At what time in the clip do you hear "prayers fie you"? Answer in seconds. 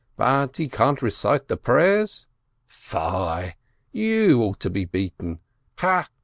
1.57-4.41